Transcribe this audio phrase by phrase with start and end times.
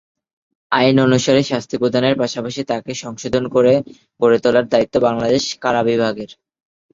[0.71, 3.73] আইন অনুসারে শাস্তি প্রদানের পাশাপাশি তাকে সংশোধন করে
[4.19, 6.29] গড়ে তোলার দায়িত্ব বাংলাদেশ কারা বিভাগের।